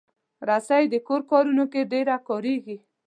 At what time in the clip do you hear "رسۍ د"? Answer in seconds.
0.47-0.95